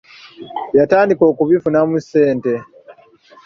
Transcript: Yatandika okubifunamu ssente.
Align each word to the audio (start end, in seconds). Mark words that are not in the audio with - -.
Yatandika 0.77 1.23
okubifunamu 1.31 1.95
ssente. 2.07 2.53